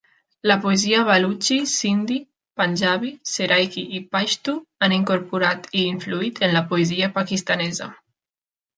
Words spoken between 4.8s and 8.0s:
han incorporat i influït en la poesia pakistanesa.